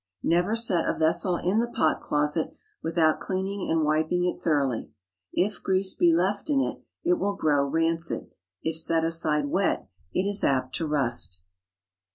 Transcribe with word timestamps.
Never 0.23 0.55
set 0.55 0.87
a 0.89 0.97
vessel 0.97 1.35
in 1.37 1.59
the 1.59 1.69
pot 1.69 2.01
closet 2.01 2.55
without 2.81 3.19
cleaning 3.19 3.69
and 3.69 3.83
wiping 3.83 4.25
it 4.25 4.41
thoroughly. 4.41 4.89
If 5.31 5.61
grease 5.61 5.93
be 5.93 6.11
left 6.11 6.49
in 6.49 6.59
it, 6.59 6.83
it 7.05 7.19
will 7.19 7.35
grow 7.35 7.67
rancid. 7.67 8.31
If 8.63 8.77
set 8.77 9.03
aside 9.03 9.45
wet, 9.45 9.87
it 10.11 10.23
is 10.23 10.43
apt 10.43 10.73
to 10.77 10.87
rust. 10.87 11.43